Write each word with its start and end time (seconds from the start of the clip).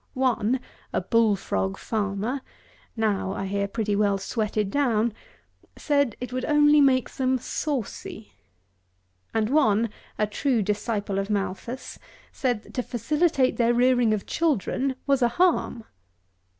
One, 0.15 0.59
a 0.93 0.99
bullfrog 0.99 1.77
farmer 1.77 2.41
(now, 2.97 3.33
I 3.33 3.45
hear, 3.45 3.67
pretty 3.67 3.95
well 3.95 4.17
sweated 4.17 4.71
down,) 4.71 5.13
said 5.77 6.15
it 6.19 6.33
would 6.33 6.43
only 6.45 6.81
make 6.81 7.07
them 7.07 7.37
saucy! 7.37 8.33
And 9.31 9.51
one, 9.51 9.91
a 10.17 10.25
true 10.25 10.63
disciple 10.63 11.19
of 11.19 11.29
Malthus, 11.29 11.99
said, 12.31 12.63
that 12.63 12.73
to 12.73 12.81
facilitate 12.81 13.57
their 13.57 13.75
rearing 13.75 14.11
of 14.11 14.25
children 14.25 14.95
was 15.05 15.21
a 15.21 15.27
harm! 15.37 15.83